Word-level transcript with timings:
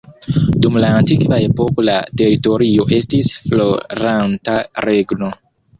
Dum 0.65 0.79
la 0.83 0.87
antikva 1.01 1.39
epoko 1.49 1.85
la 1.91 1.99
teritorio 2.23 2.89
estis 3.01 3.33
floranta 3.45 4.61
regno. 4.91 5.37